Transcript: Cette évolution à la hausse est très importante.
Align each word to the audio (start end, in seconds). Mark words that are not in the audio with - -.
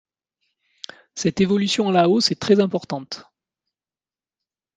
Cette 1.13 1.41
évolution 1.41 1.87
à 1.87 1.91
la 1.91 2.09
hausse 2.09 2.31
est 2.31 2.41
très 2.41 2.59
importante. 2.59 3.29